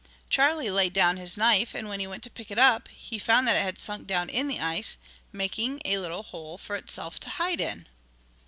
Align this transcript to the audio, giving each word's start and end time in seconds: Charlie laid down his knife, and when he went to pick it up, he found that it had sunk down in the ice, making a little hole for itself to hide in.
Charlie 0.31 0.71
laid 0.71 0.93
down 0.93 1.17
his 1.17 1.37
knife, 1.37 1.75
and 1.75 1.87
when 1.87 1.99
he 1.99 2.07
went 2.07 2.23
to 2.23 2.31
pick 2.31 2.49
it 2.49 2.57
up, 2.57 2.87
he 2.87 3.19
found 3.19 3.47
that 3.47 3.55
it 3.55 3.61
had 3.61 3.77
sunk 3.77 4.07
down 4.07 4.29
in 4.29 4.47
the 4.47 4.59
ice, 4.59 4.97
making 5.31 5.79
a 5.85 5.99
little 5.99 6.23
hole 6.23 6.57
for 6.57 6.75
itself 6.75 7.19
to 7.19 7.29
hide 7.29 7.61
in. 7.61 7.85